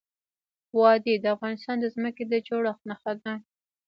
وادي 0.79 1.15
د 1.19 1.25
افغانستان 1.35 1.75
د 1.81 1.85
ځمکې 1.95 2.23
د 2.27 2.33
جوړښت 2.47 2.81
نښه 2.89 3.11
ده. 3.21 3.33